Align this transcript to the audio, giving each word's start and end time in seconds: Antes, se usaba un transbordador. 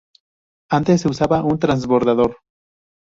Antes, 0.71 1.01
se 1.01 1.09
usaba 1.09 1.43
un 1.43 1.59
transbordador. 1.59 2.37